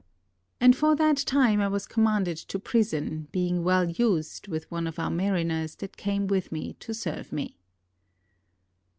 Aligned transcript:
And 0.59 0.75
for 0.75 0.95
that 0.95 1.17
time 1.17 1.61
I 1.61 1.67
was 1.67 1.85
commanded 1.85 2.35
to 2.37 2.57
prison, 2.57 3.27
being 3.31 3.63
well 3.63 3.87
used, 3.87 4.47
with 4.47 4.65
one 4.71 4.87
of 4.87 4.97
our 4.97 5.11
mariners 5.11 5.75
that 5.75 5.95
came 5.95 6.25
with 6.25 6.51
me 6.51 6.73
to 6.79 6.91
serve 6.91 7.31
me. 7.31 7.59